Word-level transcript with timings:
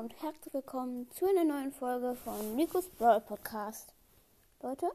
und 0.00 0.22
herzlich 0.22 0.54
willkommen 0.54 1.10
zu 1.10 1.28
einer 1.28 1.44
neuen 1.44 1.72
Folge 1.72 2.16
von 2.24 2.56
Nikos 2.56 2.88
Brawl 2.88 3.20
Podcast. 3.20 3.92
Leute, 4.62 4.90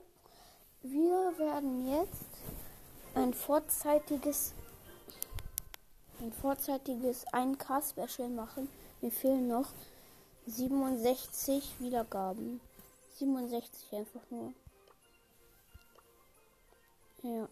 wir 0.82 1.38
werden 1.38 1.88
jetzt 1.88 2.26
ein 3.14 3.32
vorzeitiges 3.32 4.56
ein 6.20 6.34
vorzeitiges 6.34 7.28
1K-Special 7.28 8.30
machen. 8.30 8.68
Mir 9.02 9.12
fehlen 9.12 9.48
noch 9.48 9.68
67 10.48 11.80
Wiedergaben. 11.80 12.60
67 13.20 13.94
einfach 13.96 14.32
nur. 14.32 14.54
Ja. 17.22 17.48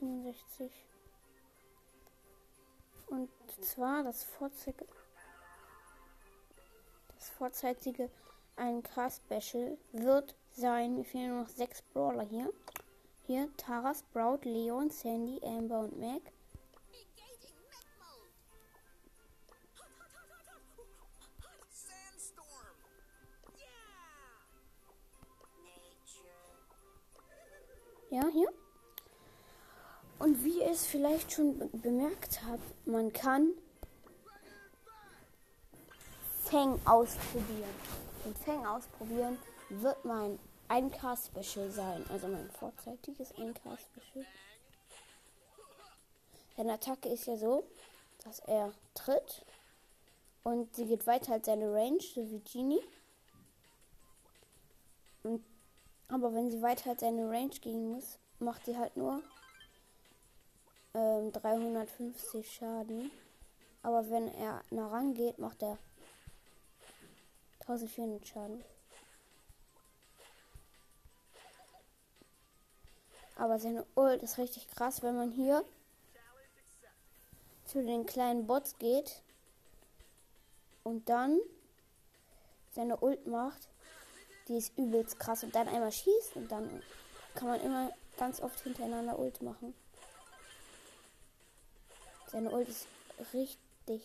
67. 0.00 0.72
Und 3.06 3.30
zwar 3.60 4.02
das 4.02 4.24
vorzeitige, 4.24 4.88
das 7.24 7.30
vorzeitige 7.38 8.10
1K-Special 8.58 9.78
wird 9.92 10.34
sein. 10.52 10.94
Mir 10.94 11.04
fehlen 11.06 11.30
nur 11.30 11.42
noch 11.44 11.48
sechs 11.48 11.80
Brawler 11.80 12.24
hier. 12.24 12.52
Hier 13.26 13.48
Tara, 13.56 13.94
Sprout, 13.94 14.40
Leon, 14.42 14.90
Sandy, 14.90 15.40
Amber 15.42 15.80
und 15.80 15.98
Mac. 15.98 16.20
Ja, 28.10 28.28
hier. 28.32 28.48
Und 30.18 30.44
wie 30.44 30.60
ihr 30.60 30.70
es 30.70 30.86
vielleicht 30.86 31.32
schon 31.32 31.58
be- 31.58 31.68
bemerkt 31.72 32.42
habt, 32.46 32.86
man 32.86 33.12
kann 33.12 33.50
Fang 36.44 36.78
ausprobieren. 36.84 37.74
Und 38.24 38.38
Fang 38.38 38.64
ausprobieren 38.66 39.38
wird 39.70 40.04
mein 40.04 40.38
1K-Special 40.68 41.70
sein. 41.70 42.04
Also 42.10 42.28
mein 42.28 42.50
vorzeitiges 42.50 43.34
1K-Special. 43.34 44.26
Seine 46.56 46.74
Attacke 46.74 47.08
ist 47.08 47.26
ja 47.26 47.36
so, 47.36 47.64
dass 48.24 48.38
er 48.40 48.72
tritt 48.94 49.44
und 50.44 50.74
sie 50.76 50.86
geht 50.86 51.06
weiter 51.06 51.32
als 51.32 51.46
seine 51.46 51.72
Range, 51.72 52.00
so 52.00 52.30
wie 52.30 52.40
Genie. 52.40 52.82
Und, 55.22 55.42
aber 56.08 56.32
wenn 56.34 56.50
sie 56.50 56.62
weiter 56.62 56.90
als 56.90 57.00
seine 57.00 57.28
Range 57.28 57.54
gehen 57.60 57.92
muss, 57.92 58.18
macht 58.38 58.66
sie 58.66 58.76
halt 58.76 58.96
nur 58.96 59.22
ähm, 60.94 61.32
350 61.32 62.48
Schaden. 62.48 63.10
Aber 63.82 64.08
wenn 64.10 64.28
er 64.28 64.62
nah 64.70 64.88
rangeht, 64.88 65.38
macht 65.38 65.62
er 65.62 65.78
1400 67.66 68.26
Schaden. 68.26 68.64
Aber 73.36 73.58
seine 73.58 73.84
Ult 73.94 74.22
ist 74.22 74.38
richtig 74.38 74.68
krass, 74.68 75.02
wenn 75.02 75.16
man 75.16 75.30
hier 75.32 75.64
zu 77.64 77.82
den 77.82 78.06
kleinen 78.06 78.46
Bots 78.46 78.78
geht 78.78 79.22
und 80.82 81.08
dann 81.08 81.40
seine 82.72 82.98
Ult 82.98 83.26
macht. 83.26 83.68
Die 84.48 84.56
ist 84.56 84.76
übelst 84.76 85.18
krass 85.18 85.42
und 85.42 85.54
dann 85.54 85.68
einmal 85.68 85.90
schießt 85.90 86.36
und 86.36 86.52
dann 86.52 86.82
kann 87.34 87.48
man 87.48 87.60
immer 87.60 87.90
ganz 88.18 88.40
oft 88.40 88.60
hintereinander 88.60 89.18
Ult 89.18 89.42
machen. 89.42 89.74
Seine 92.30 92.50
Ult 92.50 92.68
ist 92.68 92.86
richtig 93.32 94.02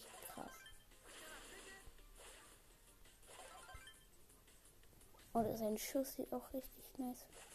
Und 5.40 5.58
sein 5.58 5.78
Schuss 5.78 6.16
sieht 6.16 6.34
auch 6.34 6.54
richtig 6.54 6.84
nice. 6.98 7.24
aus. 7.24 7.49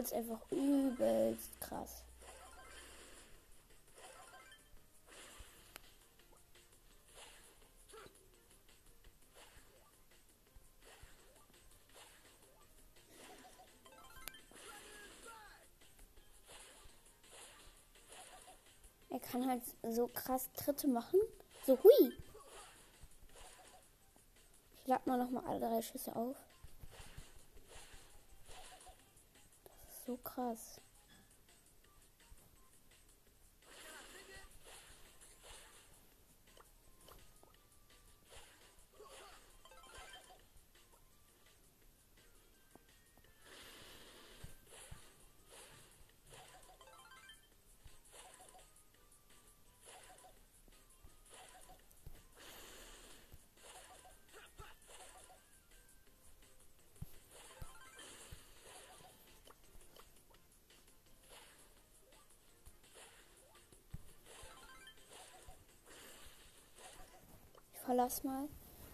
Ist 0.00 0.14
einfach 0.14 0.40
übelst 0.50 1.60
krass. 1.60 2.02
Er 19.10 19.20
kann 19.20 19.46
halt 19.46 19.62
so 19.82 20.08
krass 20.08 20.48
Tritte 20.56 20.88
machen. 20.88 21.20
So 21.66 21.78
hui. 21.82 22.12
Ich 24.80 24.86
lade 24.86 25.02
mal 25.04 25.18
noch 25.18 25.30
mal 25.30 25.44
alle 25.44 25.60
drei 25.60 25.82
Schüsse 25.82 26.16
auf. 26.16 26.36
So 30.10 30.16
krass. 30.24 30.80
Ich 68.00 68.02
verlass 68.02 68.24
mal. 68.24 68.48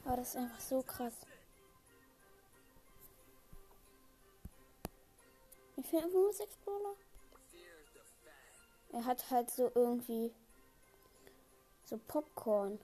Aber 0.05 0.17
das 0.17 0.31
ist 0.31 0.37
einfach 0.37 0.59
so 0.59 0.83
krass. 0.83 1.15
Mir 5.77 5.84
fehlen 5.84 6.03
einfach 6.03 6.19
nur 6.19 6.33
sechs 6.33 6.56
Brawler. 6.56 6.97
Er 8.91 9.05
hat 9.05 9.31
halt 9.31 9.49
so 9.53 9.71
irgendwie 9.77 10.33
so 11.84 11.99
Popcorn. 12.09 12.81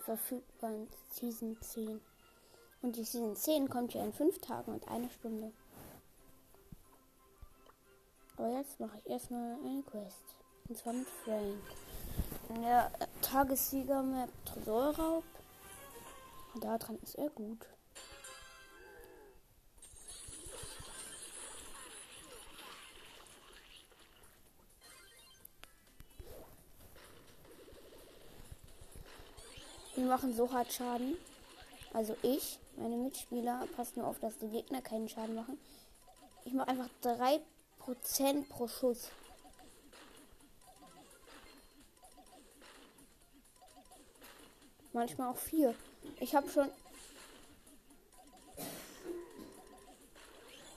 Verfügbar 0.00 0.70
in 0.70 0.88
Season 1.12 1.58
10. 1.62 1.98
Und 2.82 2.96
die 2.96 3.04
Season 3.04 3.34
10 3.34 3.70
kommt 3.70 3.94
ja 3.94 4.04
in 4.04 4.12
5 4.12 4.38
Tagen 4.40 4.74
und 4.74 4.86
eine 4.86 5.08
Stunde. 5.08 5.50
Aber 8.36 8.50
jetzt 8.50 8.78
mache 8.80 8.98
ich 8.98 9.06
erstmal 9.06 9.54
eine 9.64 9.82
Quest. 9.84 10.36
Und 10.68 10.76
zwar 10.76 10.92
mit 10.92 11.08
Frank. 11.08 11.81
In 12.54 12.60
der 12.60 12.90
Tagessieger-Map 13.22 14.28
Tresorraub. 14.44 15.24
Und 16.52 16.62
daran 16.62 16.98
ist 17.02 17.14
er 17.14 17.30
gut. 17.30 17.66
Wir 29.94 30.04
machen 30.04 30.36
so 30.36 30.52
hart 30.52 30.70
Schaden. 30.72 31.16
Also 31.94 32.16
ich, 32.22 32.58
meine 32.76 32.96
Mitspieler, 32.96 33.66
passen 33.76 34.00
nur 34.00 34.08
auf, 34.08 34.18
dass 34.18 34.36
die 34.38 34.48
Gegner 34.48 34.82
keinen 34.82 35.08
Schaden 35.08 35.34
machen. 35.34 35.58
Ich 36.44 36.52
mache 36.52 36.68
einfach 36.68 36.88
3% 37.02 38.48
pro 38.50 38.68
Schuss. 38.68 39.10
Manchmal 44.92 45.30
auch 45.30 45.36
4. 45.36 45.74
Ich 46.20 46.34
habe 46.34 46.48
schon. 46.50 46.68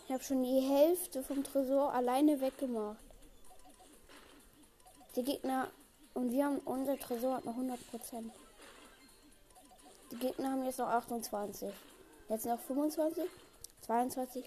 Ich 0.05 0.13
habe 0.13 0.23
schon 0.23 0.43
die 0.43 0.61
Hälfte 0.61 1.23
vom 1.23 1.43
Tresor 1.43 1.91
alleine 1.91 2.39
weggemacht. 2.39 2.99
Die 5.15 5.23
Gegner 5.23 5.69
und 6.13 6.31
wir 6.31 6.45
haben 6.45 6.59
unser 6.59 6.97
Tresor 6.97 7.35
hat 7.35 7.45
noch 7.45 7.53
100 7.53 7.87
Prozent. 7.89 8.31
Die 10.11 10.17
Gegner 10.17 10.51
haben 10.51 10.63
jetzt 10.63 10.79
noch 10.79 10.87
28. 10.87 11.73
Jetzt 12.29 12.45
noch 12.45 12.59
25, 12.59 13.23
22, 13.81 14.45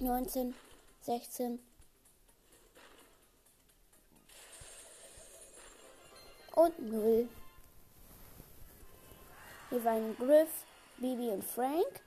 19, 0.00 0.54
16 1.02 1.58
und 6.54 6.90
0. 6.90 7.28
Hier 9.70 9.84
waren 9.84 10.16
Griff, 10.16 10.48
Bibi 10.96 11.28
und 11.28 11.44
Frank. 11.44 12.00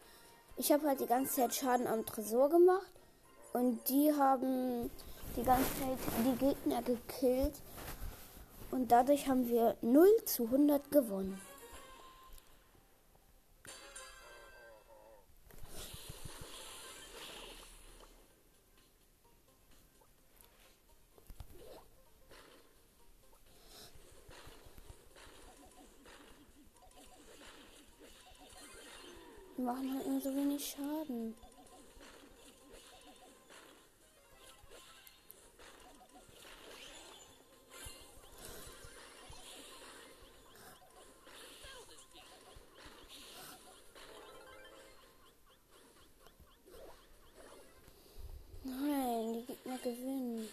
Ich 0.58 0.72
habe 0.72 0.88
halt 0.88 1.00
die 1.00 1.06
ganze 1.06 1.36
Zeit 1.36 1.54
Schaden 1.54 1.86
am 1.86 2.04
Tresor 2.06 2.50
gemacht 2.50 2.92
und 3.54 3.88
die 3.88 4.12
haben 4.12 4.90
die 5.36 5.44
ganze 5.44 5.70
Zeit 5.80 6.00
die 6.26 6.38
Gegner 6.38 6.82
gekillt 6.82 7.54
und 8.72 8.92
dadurch 8.92 9.28
haben 9.28 9.48
wir 9.48 9.76
0 9.82 10.08
zu 10.26 10.46
100 10.46 10.90
gewonnen. 10.90 11.40
Machen 29.62 29.94
halt 29.94 30.08
nur 30.08 30.22
so 30.22 30.36
wenig 30.36 30.66
Schaden. 30.66 31.36
Nein, 48.64 49.34
die 49.34 49.46
Gegner 49.46 49.78
gewinnen. 49.80 50.50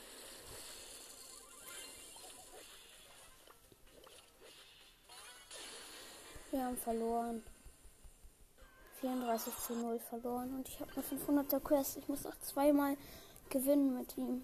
Wir 6.50 6.64
haben 6.64 6.76
verloren. 6.76 7.42
34 9.00 9.56
zu 9.56 9.74
0 9.74 9.98
verloren 9.98 10.54
und 10.54 10.68
ich 10.68 10.80
habe 10.80 10.90
eine 10.92 11.02
500er 11.02 11.60
Quest. 11.60 11.96
Ich 11.98 12.08
muss 12.08 12.24
noch 12.24 12.38
zweimal 12.40 12.96
gewinnen 13.48 13.96
mit 13.96 14.16
ihm. 14.16 14.42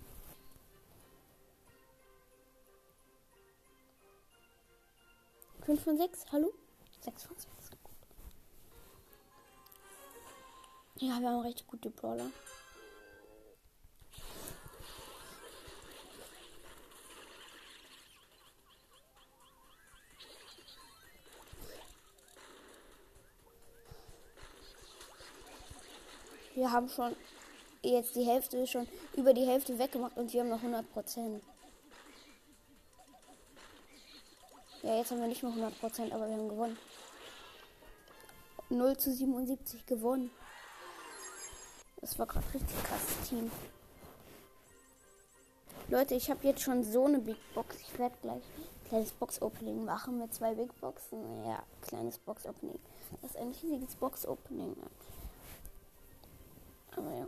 Fünf 5.63 5.83
von 5.83 5.97
sechs, 5.97 6.27
hallo? 6.31 6.53
Sechs 7.01 7.25
von 7.25 7.37
sechs. 7.37 7.55
Ja, 10.97 11.21
wir 11.21 11.29
haben 11.29 11.41
richtig 11.41 11.67
gute 11.67 11.91
Brawler. 11.91 12.31
Haben 26.75 26.89
schon 26.89 27.15
jetzt 27.83 28.17
die 28.17 28.25
Hälfte 28.25 28.67
schon 28.67 28.89
über 29.17 29.33
die 29.33 29.47
Hälfte 29.47 29.79
weggemacht 29.79 30.17
und 30.17 30.33
wir 30.33 30.41
haben 30.41 30.49
noch 30.49 30.59
100 30.59 30.93
Prozent. 30.93 31.43
Ja, 34.83 34.97
jetzt 34.99 35.11
haben 35.11 35.21
wir 35.21 35.29
nicht 35.29 35.43
mehr 35.43 35.53
100 35.53 35.81
Prozent, 35.81 36.13
aber 36.13 36.29
wir 36.29 36.37
haben 36.37 36.49
gewonnen. 36.49 36.77
0 38.69 38.97
zu 38.97 39.13
77 39.13 39.87
gewonnen. 39.87 40.31
Das 42.01 42.19
war 42.19 42.27
gerade 42.27 42.45
richtig 42.53 42.83
krasses 42.85 43.29
Team. 43.29 43.51
Leute, 45.89 46.15
ich 46.15 46.31
habe 46.31 46.47
jetzt 46.47 46.63
schon 46.63 46.83
so 46.83 47.07
eine 47.07 47.19
Big 47.19 47.37
Box. 47.55 47.77
Ich 47.81 47.99
werde 47.99 48.17
gleich 48.21 48.43
ein 48.43 48.89
kleines 48.89 49.13
Box-Opening 49.13 49.85
machen 49.85 50.19
mit 50.19 50.35
zwei 50.35 50.55
Big 50.55 50.79
Boxen. 50.81 51.45
Ja, 51.47 51.63
kleines 51.83 52.19
Box-Opening. 52.19 52.79
Das 53.23 53.31
ist 53.31 53.37
ein 53.37 53.55
riesiges 53.63 53.95
Box-Opening. 53.97 54.77
Aber 56.97 57.11
ja. 57.11 57.27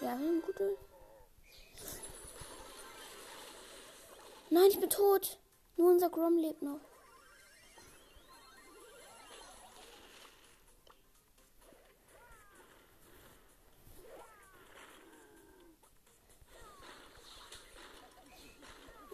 Ja, 0.00 0.18
wir 0.18 0.26
haben 0.26 0.42
gute. 0.42 0.76
Nein, 4.50 4.66
ich 4.68 4.80
bin 4.80 4.90
tot. 4.90 5.38
Nur 5.76 5.92
unser 5.92 6.10
Grom 6.10 6.36
lebt 6.36 6.62
noch. 6.62 6.80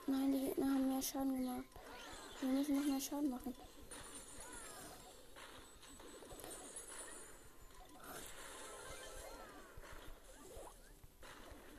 Nein, 0.06 0.32
die 0.32 0.40
Gegner 0.40 0.66
haben 0.66 0.88
mehr 0.88 1.02
Schaden 1.02 1.36
gemacht. 1.36 1.64
Wir 2.40 2.48
müssen 2.48 2.76
noch 2.76 2.84
mehr 2.84 3.00
Schaden 3.00 3.28
machen. 3.30 3.54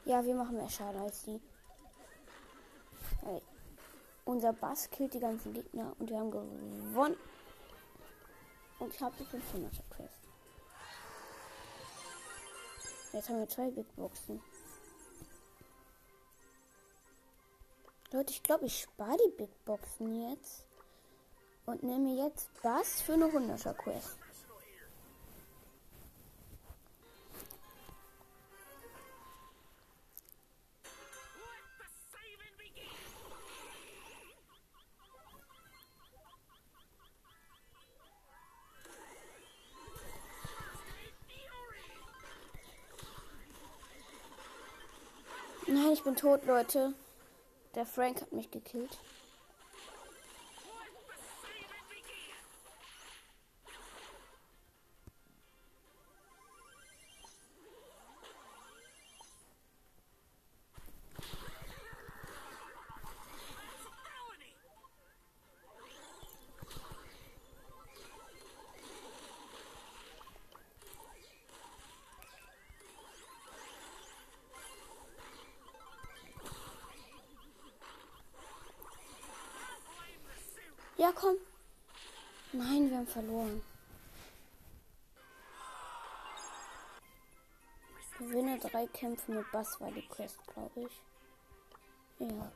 Ja, 0.10 0.26
wir 0.26 0.34
machen 0.34 0.58
mehr 0.58 0.68
Schaden 0.68 1.02
als 1.02 1.22
die. 1.22 1.40
Hey. 3.22 3.44
Unser 4.26 4.54
Bass 4.54 4.90
killt 4.90 5.14
die 5.14 5.20
ganzen 5.20 5.54
Gegner 5.54 5.96
und 6.00 6.10
wir 6.10 6.18
haben 6.18 6.32
gewonnen. 6.32 7.16
Und 8.80 8.92
ich 8.92 9.00
habe 9.00 9.14
die 9.20 9.24
500er 9.26 9.84
Quest. 9.92 10.20
Jetzt 13.14 13.30
haben 13.30 13.38
wir 13.38 13.48
zwei 13.50 13.70
Big 13.70 13.96
Boxen. 13.96 14.42
Leute, 18.12 18.32
ich 18.34 18.42
glaube, 18.42 18.66
ich 18.66 18.82
spare 18.82 19.18
die 19.28 19.38
Big 19.38 19.64
Boxen 19.64 20.28
jetzt. 20.32 20.66
Und 21.68 21.84
nehme 21.84 22.16
jetzt 22.16 22.50
Bass 22.64 23.00
für 23.00 23.14
eine 23.14 23.26
100er 23.26 23.76
Quest. 23.76 24.18
Tot, 46.20 46.46
Leute. 46.46 46.94
Der 47.76 47.86
Frank 47.86 48.20
hat 48.20 48.34
mich 48.34 48.52
gekillt. 48.52 48.98
Komm. 81.16 81.36
Nein, 82.54 82.90
wir 82.90 82.98
haben 82.98 83.08
verloren. 83.08 83.62
Gewinne 88.18 88.60
drei 88.60 88.88
Kämpfe 88.88 89.32
mit 89.32 89.52
Bass 89.52 89.80
war 89.82 89.92
die 89.92 90.08
Quest, 90.08 90.38
glaube 90.48 90.82
ich. 90.82 91.02
Ja. 92.20 92.52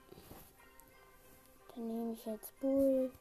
Dann 1.75 1.87
nehme 1.87 2.13
ich 2.13 2.25
jetzt 2.25 2.59
Bull. 2.59 3.11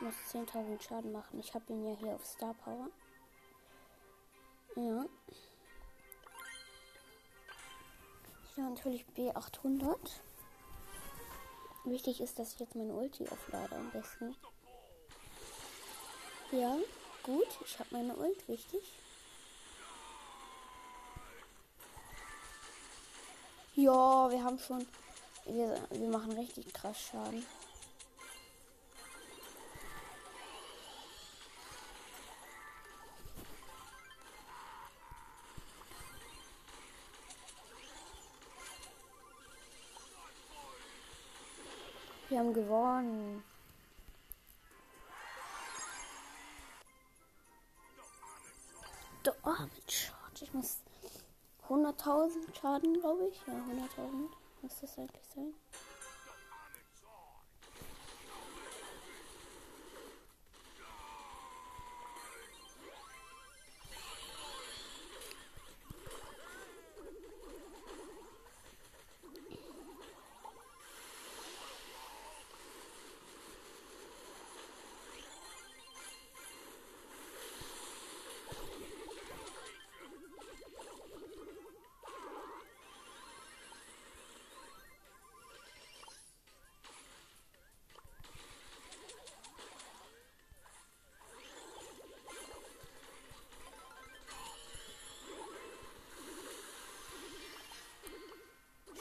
Muss 0.00 0.14
10.000 0.32 0.82
Schaden 0.82 1.12
machen. 1.12 1.40
Ich 1.40 1.54
habe 1.54 1.72
ihn 1.72 1.84
ja 1.84 1.96
hier 1.96 2.14
auf 2.14 2.26
Star 2.26 2.54
Power. 2.54 2.88
Ja. 4.76 5.06
Habe 8.56 8.74
natürlich 8.74 9.04
B800. 9.16 10.20
Wichtig 11.84 12.20
ist, 12.20 12.38
dass 12.38 12.52
ich 12.52 12.60
jetzt 12.60 12.74
meine 12.74 12.92
Ulti 12.92 13.26
auflade 13.28 13.74
am 13.74 13.90
besten. 13.90 14.36
Ja, 16.52 16.76
gut. 17.22 17.46
Ich 17.64 17.78
habe 17.78 17.88
meine 17.92 18.16
Ult, 18.16 18.48
wichtig. 18.48 18.82
Ja, 23.74 24.30
wir 24.30 24.42
haben 24.42 24.58
schon... 24.58 24.86
Wir, 25.44 25.80
wir 25.90 26.08
machen 26.08 26.32
richtig 26.32 26.72
krass 26.74 27.00
Schaden. 27.00 27.44
Haben 42.48 42.54
gewonnen. 42.54 43.44
Der 49.24 49.34
arme 49.42 49.70
Charge. 49.86 50.44
Ich 50.44 50.54
muss 50.54 50.78
100.000 51.68 52.54
Schaden, 52.58 52.94
glaube 53.00 53.28
ich. 53.28 53.36
Ja, 53.46 53.52
100.000 53.52 54.28
muss 54.62 54.80
das 54.80 54.98
eigentlich 54.98 55.26
sein. 55.34 55.54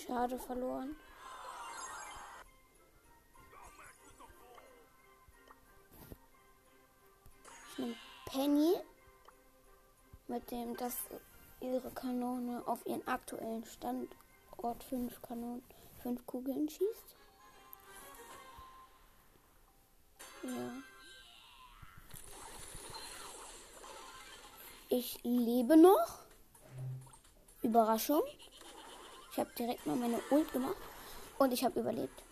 Schade 0.07 0.39
verloren. 0.39 0.95
Ich 7.71 7.77
nehme 7.77 7.95
Penny, 8.25 8.75
mit 10.29 10.49
dem 10.49 10.77
das 10.77 10.95
ihre 11.59 11.91
Kanone 11.91 12.65
auf 12.65 12.85
ihren 12.85 13.05
aktuellen 13.05 13.65
Standort 13.65 14.83
fünf 14.85 15.21
Kanonen, 15.21 15.61
fünf 16.01 16.25
Kugeln 16.25 16.69
schießt. 16.69 17.15
Ja. 20.43 20.71
Ich 24.87 25.19
lebe 25.23 25.75
noch. 25.75 26.19
Überraschung. 27.61 28.23
Ich 29.37 29.41
habe 29.41 29.51
direkt 29.51 29.85
mal 29.85 29.95
meine 29.95 30.19
Ult 30.31 30.51
gemacht 30.51 30.75
und 31.37 31.53
ich 31.53 31.63
habe 31.63 31.79
überlebt. 31.79 32.23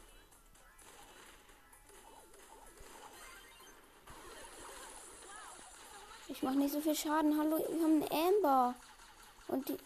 Ich 6.28 6.42
mache 6.42 6.56
nicht 6.56 6.74
so 6.74 6.82
viel 6.82 6.96
Schaden. 6.96 7.38
Hallo, 7.38 7.60
wir 7.60 7.84
haben 7.84 8.02
eine 8.02 8.12
Amber. 8.12 8.74
Und 9.50 9.70
die. 9.70 9.78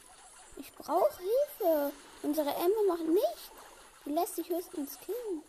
Ich 0.55 0.71
brauche 0.71 1.17
Hilfe. 1.17 1.91
Unsere 2.23 2.55
Amber 2.55 2.83
macht 2.87 3.03
nichts. 3.03 3.51
Die 4.05 4.11
lässt 4.11 4.37
sich 4.37 4.47
höchstens 4.47 4.97
killen. 5.01 5.43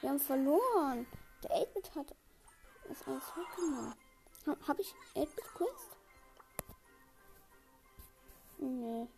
Wir 0.00 0.10
haben 0.10 0.20
verloren. 0.20 1.08
Der 1.42 1.50
8-Bit 1.56 1.92
hat 1.96 2.14
das 2.88 3.08
alles 3.08 3.24
weggenommen. 3.34 3.94
Ha, 4.46 4.56
Habe 4.68 4.80
ich 4.80 4.94
8-Bit 5.16 5.54
Quest? 5.56 5.96
Nee. 8.58 9.08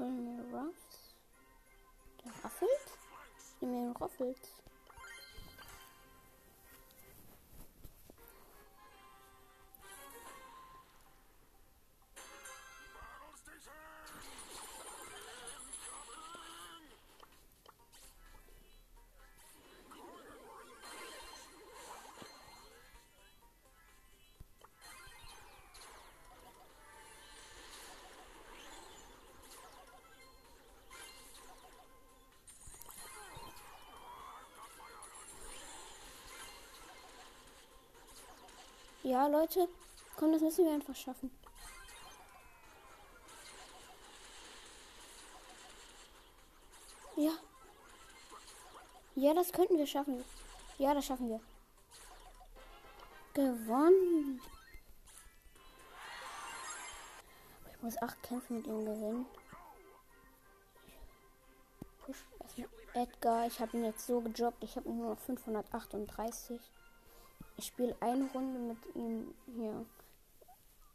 Colonel 0.00 0.40
Ruffs. 0.50 1.14
Der 2.24 2.32
Ruffles? 2.42 2.70
Ich 3.36 3.60
nehme 3.60 3.92
den 3.92 3.92
Ruffles. 3.92 4.38
Leute, 39.28 39.68
komm, 40.16 40.32
das 40.32 40.42
müssen 40.42 40.64
wir 40.64 40.72
einfach 40.72 40.94
schaffen. 40.94 41.30
Ja. 47.16 47.32
Ja, 49.14 49.34
das 49.34 49.52
könnten 49.52 49.76
wir 49.76 49.86
schaffen. 49.86 50.24
Ja, 50.78 50.94
das 50.94 51.04
schaffen 51.04 51.28
wir. 51.28 51.40
Gewonnen. 53.34 54.40
Ich 57.70 57.82
muss 57.82 58.00
acht 58.00 58.22
Kämpfe 58.22 58.54
mit 58.54 58.66
ihm 58.66 58.84
gewinnen. 58.84 59.26
Edgar. 62.94 63.46
Ich 63.46 63.60
habe 63.60 63.76
ihn 63.76 63.84
jetzt 63.84 64.06
so 64.06 64.20
gejobbt. 64.20 64.64
Ich 64.64 64.76
habe 64.76 64.90
nur 64.90 65.10
noch 65.10 65.18
538. 65.20 66.60
Ich 67.60 67.66
spiele 67.66 67.94
eine 68.00 68.24
Runde 68.32 68.58
mit 68.58 68.96
ihm 68.96 69.34
hier. 69.54 69.84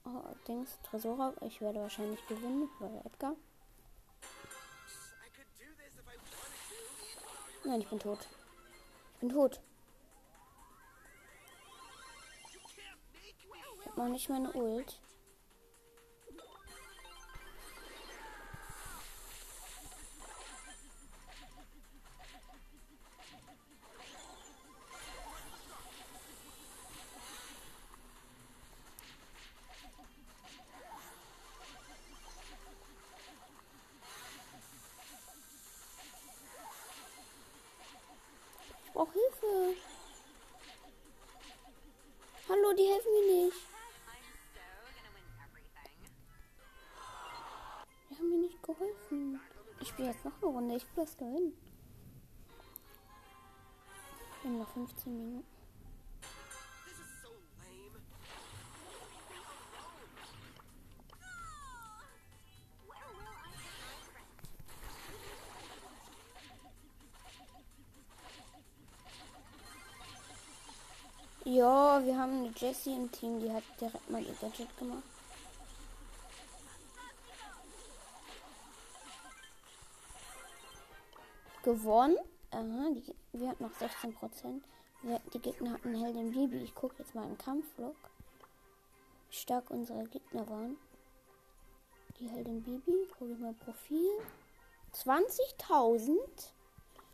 Oh, 0.04 0.24
Dings, 0.48 0.80
Tresora. 0.82 1.32
Ich 1.42 1.62
werde 1.62 1.80
wahrscheinlich 1.80 2.26
gewinnen, 2.26 2.68
weil 2.80 3.04
Edgar. 3.06 3.36
Nein, 7.66 7.82
ich 7.82 7.88
bin 7.88 8.00
tot. 8.00 8.28
Ich 9.14 9.20
bin 9.20 9.30
tot. 9.30 9.62
Ich 13.82 13.86
hab 13.86 13.98
noch 13.98 14.08
nicht 14.08 14.28
meine 14.30 14.52
Ult. 14.54 15.00
Spiele 49.96 50.10
jetzt 50.10 50.26
noch 50.26 50.34
eine 50.42 50.52
Runde. 50.52 50.76
Ich 50.76 50.84
will 50.84 51.06
das 51.06 51.16
gewinnen. 51.16 51.54
Haben 54.44 54.60
noch 54.60 54.68
15 54.68 55.18
Minuten. 55.18 55.46
Ja, 71.46 72.04
wir 72.04 72.18
haben 72.18 72.40
eine 72.40 72.54
Jessie 72.58 72.96
im 72.96 73.10
Team, 73.12 73.40
die 73.40 73.52
hat 73.52 73.64
direkt 73.80 74.10
mal 74.10 74.22
ihr 74.22 74.34
Gadget 74.42 74.78
gemacht. 74.78 75.15
Gewonnen. 81.66 82.20
Aha, 82.52 82.92
die, 82.92 83.16
wir 83.34 83.50
hatten 83.50 83.64
noch 83.64 83.74
16 83.74 84.14
Prozent. 84.14 84.64
Die 85.34 85.40
Gegner 85.40 85.74
hatten 85.74 85.96
Heldin 85.96 86.32
Bibi. 86.32 86.58
Ich 86.58 86.76
gucke 86.76 86.94
jetzt 87.00 87.16
mal 87.16 87.28
im 87.28 87.40
Kampflog, 87.40 87.96
wie 89.30 89.36
stark 89.36 89.72
unsere 89.72 90.04
Gegner 90.04 90.48
waren. 90.48 90.78
Die 92.20 92.28
Heldin 92.28 92.62
Bibi. 92.62 93.08
Gucke 93.18 93.32
ich 93.32 93.40
mal 93.40 93.56
Profil. 93.56 94.12
20.000. 94.94 96.20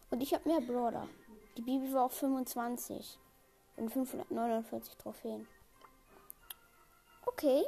Und 0.10 0.22
ich 0.22 0.34
habe 0.34 0.50
mehr 0.50 0.60
Brawler. 0.60 1.08
Die 1.56 1.62
Bibi 1.62 1.94
war 1.94 2.04
auf 2.04 2.14
25. 2.14 3.18
Und 3.78 3.90
549 3.90 4.98
Trophäen. 4.98 5.48
Okay. 7.26 7.64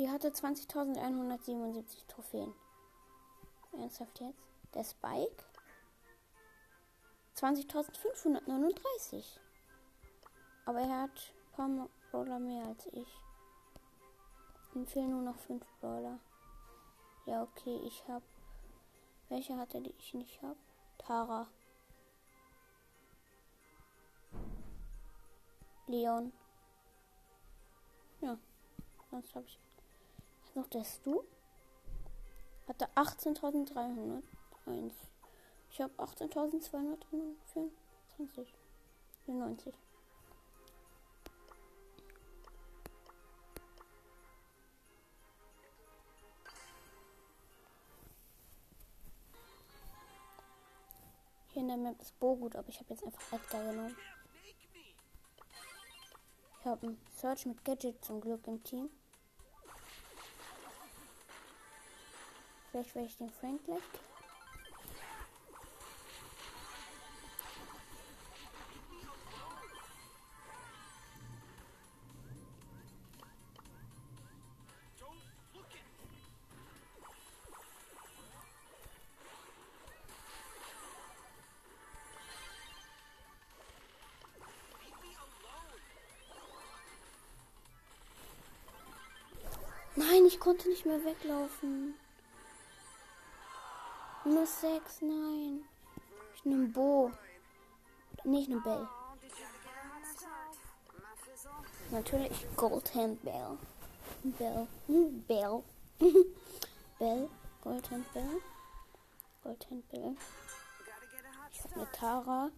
Die 0.00 0.08
hatte 0.08 0.30
20.177 0.30 2.06
Trophäen. 2.08 2.52
Ernsthaft 3.72 4.18
jetzt? 4.20 4.42
Der 4.72 4.82
Spike? 4.82 5.44
20.539. 7.36 9.38
Aber 10.64 10.80
er 10.80 11.02
hat 11.02 11.34
ein 11.52 11.52
paar 11.52 11.68
Brawler 12.10 12.38
mehr 12.38 12.64
als 12.64 12.86
ich. 12.86 13.14
Ihm 14.74 14.86
fehlen 14.86 15.10
nur 15.10 15.20
noch 15.20 15.38
5 15.40 15.62
Brawler. 15.82 16.18
Ja, 17.26 17.42
okay, 17.42 17.78
ich 17.84 18.02
hab. 18.08 18.22
Welche 19.28 19.58
hat 19.58 19.74
er, 19.74 19.82
die 19.82 19.94
ich 19.98 20.14
nicht 20.14 20.40
hab? 20.40 20.56
Tara. 20.96 21.46
Leon. 25.88 26.32
Ja, 28.22 28.38
sonst 29.10 29.34
habe 29.34 29.44
ich. 29.44 29.60
Noch 30.54 30.66
der 30.68 30.84
Stu. 30.84 31.22
Hatte 32.66 32.88
18.301. 32.94 34.22
Ich 35.70 35.80
habe 35.80 35.92
18.224. 36.02 38.46
90. 39.26 39.74
Hier 51.52 51.62
in 51.62 51.68
der 51.68 51.76
Map 51.76 52.00
ist 52.00 52.18
Bo 52.18 52.36
gut, 52.36 52.56
aber 52.56 52.68
ich 52.68 52.78
habe 52.78 52.90
jetzt 52.90 53.04
einfach 53.04 53.32
Edgar 53.32 53.64
genommen. 53.64 53.96
Ich 56.60 56.66
habe 56.66 56.86
einen 56.86 57.00
Search 57.16 57.46
mit 57.46 57.64
Gadget 57.64 58.04
zum 58.04 58.20
Glück 58.20 58.46
im 58.46 58.62
Team. 58.62 58.90
Vielleicht 62.70 62.94
werde 62.94 63.08
ich 63.08 63.16
den 63.16 63.30
Frank 63.30 63.64
gleich. 63.64 63.80
Nein, 89.96 90.24
ich 90.26 90.38
konnte 90.38 90.68
nicht 90.68 90.86
mehr 90.86 91.04
weglaufen. 91.04 91.94
Nur 94.30 94.46
sechs, 94.46 95.02
nein. 95.02 95.64
Ich 96.36 96.44
nehme 96.44 96.68
Bo. 96.68 97.10
Nicht 98.22 98.48
eine 98.48 98.60
Bell. 98.60 98.88
Natürlich 101.90 102.46
Goldhand 102.56 103.24
Bell. 103.24 103.58
Bell. 104.22 104.68
Hm, 104.86 105.24
Bell. 105.26 105.64
Bell. 107.00 107.28
Goldhand 107.60 108.12
Bell. 108.12 108.40
Goldhand 109.42 109.88
Bell. 109.90 110.14
Ich 111.52 111.64
habe 111.64 111.74
eine 111.74 111.90
Tara. 111.90 112.50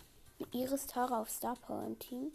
Iris 0.50 0.86
Tara 0.86 1.22
auf 1.22 1.30
Star 1.30 1.56
Power 1.56 1.86
im 1.86 1.98
Team. 1.98 2.32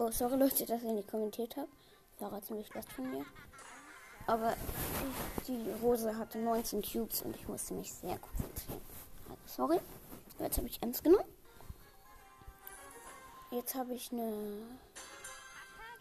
Oh, 0.00 0.12
sorry 0.12 0.36
Leute, 0.36 0.64
dass 0.64 0.82
ihr 0.84 0.92
nicht 0.92 1.10
kommentiert 1.10 1.56
habt. 1.56 1.72
Sarah 2.20 2.40
ziemlich 2.40 2.68
schlecht 2.68 2.92
von 2.92 3.10
mir. 3.10 3.26
Aber 4.28 4.54
die 5.48 5.70
Rose 5.82 6.16
hatte 6.16 6.38
19 6.38 6.82
Cubes 6.82 7.22
und 7.22 7.34
ich 7.34 7.48
musste 7.48 7.74
mich 7.74 7.92
sehr 7.92 8.16
konzentrieren. 8.18 8.80
Also, 9.28 9.40
sorry. 9.46 9.80
Jetzt 10.38 10.56
habe 10.58 10.68
ich 10.68 10.80
Ems 10.82 11.02
genommen. 11.02 11.28
Jetzt 13.50 13.74
habe 13.74 13.94
ich 13.94 14.12
eine 14.12 14.32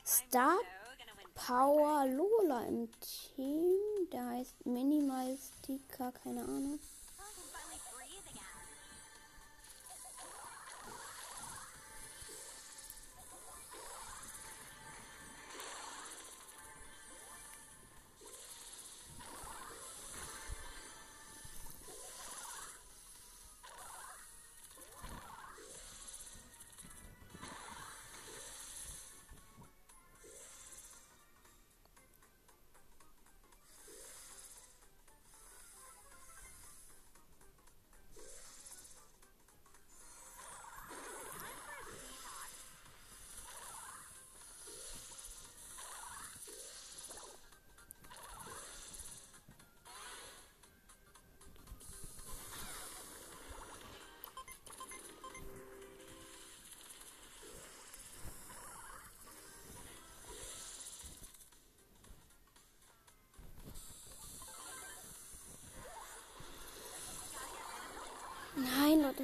Star 0.05 0.57
Power 1.33 2.05
Lola 2.05 2.65
im 2.67 2.89
Team. 2.99 4.09
Der 4.11 4.27
heißt 4.27 4.63
Minimalistika, 4.65 6.11
keine 6.11 6.43
Ahnung. 6.43 6.79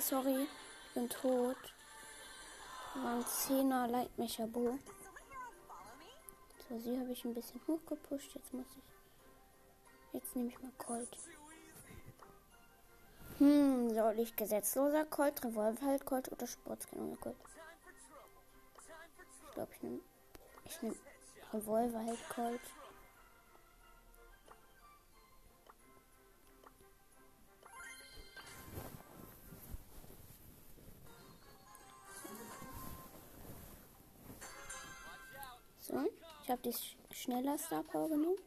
Sorry. 0.04 0.48
Ich 0.88 0.94
bin 0.94 1.10
tot. 1.10 1.58
War 2.96 3.16
ein 3.16 3.24
10er 3.24 3.88
Leitmecher 3.88 4.48
Bo. 4.48 4.78
So, 6.68 6.80
sie 6.80 7.00
habe 7.00 7.12
ich 7.12 7.24
ein 7.26 7.34
bisschen 7.34 7.62
hochgepusht. 7.68 8.36
Jetzt 8.36 8.54
muss 8.54 8.66
ich. 8.78 10.14
Jetzt 10.14 10.36
nehme 10.36 10.50
ich 10.50 10.62
mal 10.62 10.72
Colt. 10.78 11.18
Hm, 13.40 13.94
soll 13.94 14.20
ich 14.20 14.36
gesetzloser 14.36 15.06
Colt, 15.06 15.44
Revolver 15.44 15.86
halt 15.86 16.06
Colt 16.06 16.32
oder 16.32 16.46
Sportskanone 16.46 17.16
Colt? 17.18 17.36
Ich 19.48 19.54
glaube, 19.54 19.72
ich 19.74 19.82
nehme. 19.82 20.00
Ich 20.66 20.82
nehme 20.82 20.96
Revolver 21.54 22.06
halt 22.06 22.30
Colt. 22.30 22.62
Die 36.64 36.74
sch 36.74 36.96
schneller 37.12 37.58
Star 37.58 37.84
Power 37.84 38.10
genommen. 38.10 38.38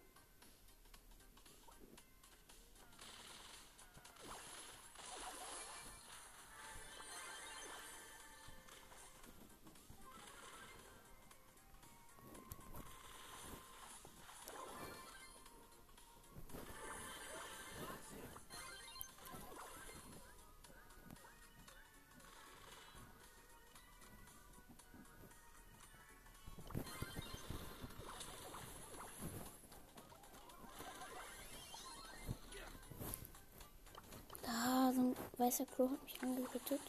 Weißer 35.46 35.66
Klo 35.66 35.88
hat 35.88 36.02
mich 36.02 36.20
angehütet. 36.22 36.80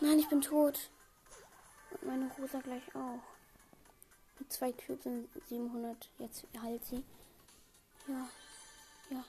Nein, 0.00 0.18
ich 0.18 0.28
bin 0.28 0.42
tot. 0.42 0.90
Und 1.92 2.02
meine 2.04 2.30
Rosa 2.38 2.60
gleich 2.60 2.94
auch. 2.94 3.22
Mit 4.38 4.52
zwei 4.52 4.72
Cubes 4.72 5.06
und 5.06 5.28
700. 5.48 6.10
Jetzt 6.18 6.44
halt 6.60 6.84
sie. 6.84 7.02
Ja. 8.06 8.28
Ja. 9.08 9.24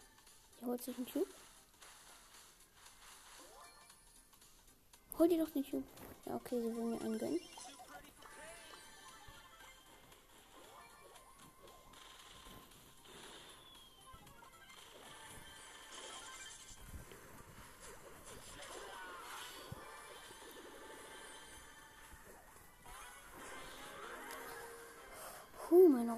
Sie 0.60 0.66
holt 0.66 0.84
sich 0.84 0.98
einen 0.98 1.10
Cube. 1.10 1.34
Hol 5.18 5.30
dir 5.30 5.46
doch 5.46 5.50
den 5.52 5.63
Cube. 5.63 5.88
Ja, 6.26 6.36
okay, 6.36 6.60
sie 6.60 6.76
will 6.76 6.84
mir 6.84 7.02
einen 7.02 7.18
gönnen. 7.18 7.40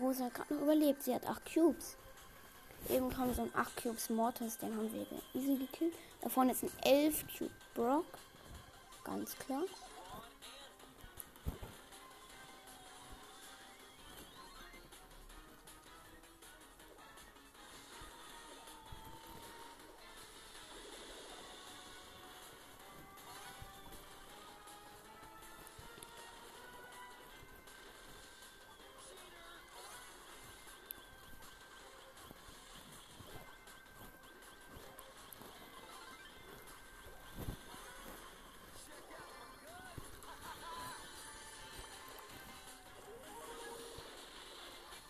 Rosa 0.10 0.26
hat 0.26 0.34
gerade 0.34 0.56
noch 0.56 0.62
überlebt. 0.64 1.04
Sie 1.04 1.14
hat 1.14 1.26
8 1.28 1.54
Cubes. 1.54 1.96
Eben 2.90 3.10
kam 3.10 3.32
so 3.34 3.44
ein 3.44 3.52
8 3.54 3.84
Cubes 3.84 4.10
Mortis, 4.10 4.58
den 4.58 4.76
haben 4.76 4.92
wir 4.92 5.06
easy 5.40 5.56
gekillt. 5.56 5.94
Da 6.22 6.30
vorne 6.30 6.54
ist 6.54 6.64
ein 6.64 6.72
11 6.84 7.26
Cube 7.38 7.52
Brock. 7.76 8.06
Ganz 9.04 9.38
klar. 9.38 9.62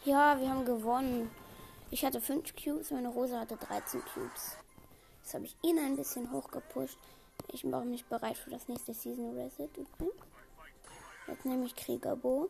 Ja, 0.10 0.40
wir 0.40 0.50
haben 0.50 0.66
gewonnen. 0.66 1.30
Ich 1.92 2.04
hatte 2.04 2.20
5 2.20 2.56
Cubes, 2.56 2.90
meine 2.90 3.10
Rosa 3.10 3.42
hatte 3.42 3.58
13 3.58 4.02
Cubes. 4.12 4.58
Jetzt 5.22 5.36
habe 5.36 5.46
ich 5.46 5.56
ihn 5.62 5.78
ein 5.78 5.96
bisschen 5.96 6.32
hochgepusht. 6.32 6.98
Ich 7.50 7.64
mache 7.64 7.86
mich 7.86 8.04
bereit 8.06 8.36
für 8.36 8.50
das 8.50 8.68
nächste 8.68 8.96
Season 8.96 9.38
Reset. 9.38 9.70
Jetzt 11.28 11.46
nehme 11.46 11.64
ich 11.68 11.76
Kriegerbo. 11.76 12.50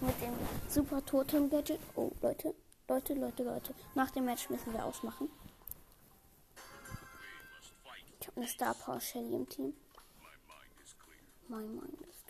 Mit 0.00 0.22
dem 0.22 0.32
Super 0.70 1.04
Totem 1.04 1.50
Gadget. 1.50 1.80
Oh, 1.96 2.10
Leute. 2.22 2.54
Leute, 2.88 3.12
Leute, 3.12 3.42
Leute. 3.42 3.74
Nach 3.94 4.10
dem 4.10 4.24
Match 4.24 4.48
müssen 4.48 4.72
wir 4.72 4.86
ausmachen. 4.86 5.28
Ich 8.20 8.26
habe 8.26 8.38
eine 8.38 8.48
Star 8.48 8.72
Power 8.72 9.02
Shelly 9.02 9.34
im 9.34 9.46
Team. 9.50 9.74
My 11.48 11.62
mind 11.62 12.00
is 12.08 12.21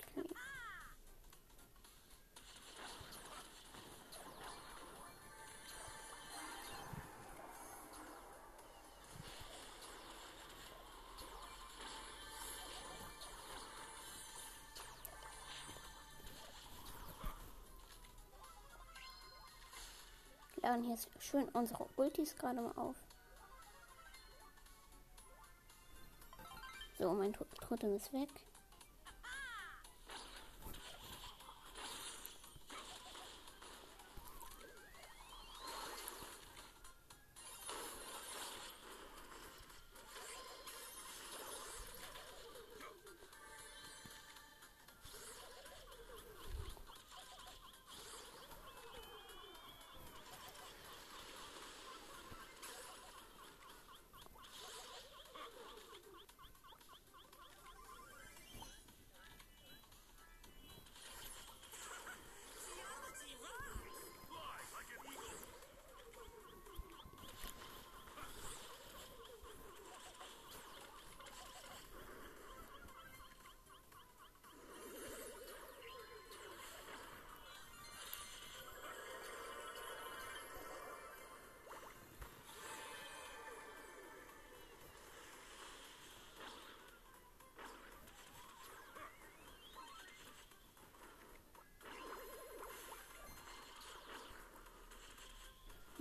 laden 20.73 20.85
hier 20.87 20.97
schön 21.21 21.49
unsere 21.51 21.87
Ultis 21.97 22.37
gerade 22.37 22.61
mal 22.61 22.73
auf. 22.77 22.97
So, 26.99 27.13
mein 27.13 27.33
To- 27.33 27.45
Totem 27.67 27.95
ist 27.97 28.13
weg. 28.13 28.29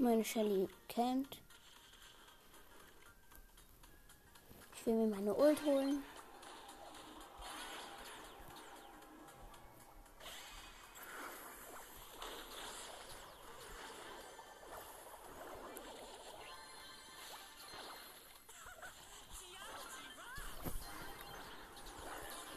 Meine 0.01 0.25
Shelly 0.25 0.67
campt. 0.89 1.37
Ich 4.73 4.85
will 4.87 4.95
mir 4.95 5.15
meine 5.15 5.35
Ult 5.35 5.63
holen. 5.63 6.01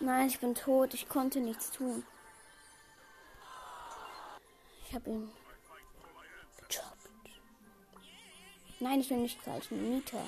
Nein, 0.01 0.29
ich 0.29 0.41
bin 0.41 0.55
tot. 0.55 0.95
Ich 0.95 1.07
konnte 1.11 1.41
nichts 1.41 1.71
tun. 1.71 2.07
Ich 4.87 4.95
habe 4.95 5.11
ihn 5.11 5.44
Nein, 8.85 9.01
ich 9.01 9.09
will 9.09 9.17
nicht 9.17 9.43
gleich 9.43 9.73
einen 9.73 9.95
Mieter. 9.95 10.21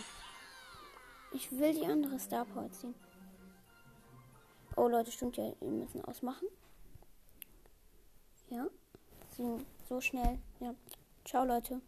Ich 1.30 1.52
will 1.52 1.74
die 1.74 1.84
andere 1.84 2.18
Star 2.18 2.46
Power 2.46 2.72
ziehen. 2.72 2.94
Oh 4.76 4.88
Leute, 4.88 5.12
stimmt 5.12 5.36
ja, 5.36 5.52
wir 5.60 5.68
müssen 5.68 6.02
ausmachen. 6.06 6.48
Ja. 8.48 8.66
So 9.36 10.00
schnell. 10.00 10.38
Ja. 10.60 10.74
Ciao 11.26 11.44
Leute. 11.44 11.82